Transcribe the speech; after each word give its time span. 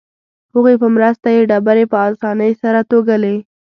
هغوی 0.53 0.75
په 0.81 0.87
مرسته 0.95 1.27
یې 1.35 1.47
ډبرې 1.49 1.85
په 1.91 1.97
اسانۍ 2.09 2.51
سره 2.61 2.79
توږلې. 2.89 3.35